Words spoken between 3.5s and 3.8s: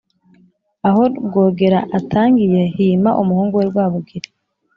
we